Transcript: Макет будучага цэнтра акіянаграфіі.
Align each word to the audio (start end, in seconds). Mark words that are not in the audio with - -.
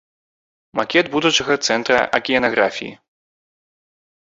Макет 0.79 1.11
будучага 1.15 1.53
цэнтра 1.67 1.99
акіянаграфіі. 2.19 2.91